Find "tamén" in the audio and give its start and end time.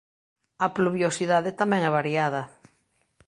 1.59-1.81